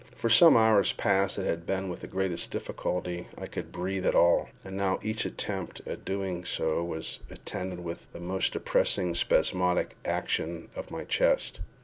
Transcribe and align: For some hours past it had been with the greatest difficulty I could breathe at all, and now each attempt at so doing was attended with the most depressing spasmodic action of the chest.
For 0.15 0.29
some 0.29 0.57
hours 0.57 0.93
past 0.93 1.37
it 1.37 1.45
had 1.45 1.67
been 1.67 1.87
with 1.87 1.99
the 1.99 2.07
greatest 2.07 2.49
difficulty 2.49 3.27
I 3.37 3.45
could 3.45 3.71
breathe 3.71 4.03
at 4.07 4.15
all, 4.15 4.49
and 4.63 4.75
now 4.75 4.97
each 5.03 5.25
attempt 5.25 5.79
at 5.81 5.85
so 5.99 6.03
doing 6.03 6.43
was 6.87 7.19
attended 7.29 7.81
with 7.83 8.11
the 8.11 8.19
most 8.19 8.51
depressing 8.53 9.13
spasmodic 9.13 9.95
action 10.03 10.69
of 10.75 10.87
the 10.87 11.05
chest. 11.05 11.59